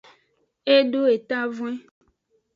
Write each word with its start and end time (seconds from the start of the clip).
E 0.75 0.77
do 0.91 1.01
etavwen. 1.15 1.75